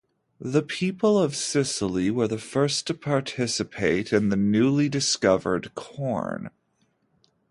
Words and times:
The 0.39 0.63
people 0.63 1.19
of 1.19 1.35
Sicily 1.35 2.09
were 2.09 2.27
the 2.27 2.39
first 2.39 2.87
to 2.87 2.95
participate 2.95 4.11
in 4.11 4.29
the 4.29 4.35
newly 4.35 4.89
discovered 4.89 5.75
corn. 5.75 6.49